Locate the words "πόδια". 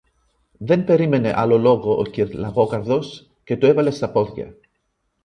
4.11-4.55